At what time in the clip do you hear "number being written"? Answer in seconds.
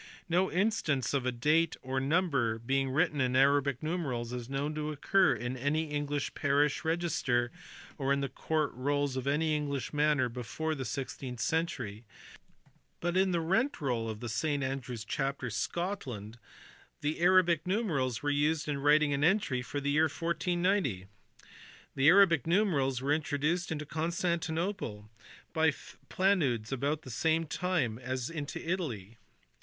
1.99-3.21